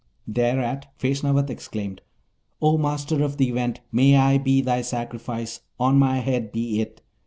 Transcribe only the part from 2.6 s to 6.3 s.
Master of the Event, may I be thy sacrifice! on my